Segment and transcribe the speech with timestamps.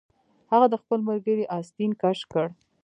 [0.51, 2.45] هغه د خپل ملګري آستین کش کړ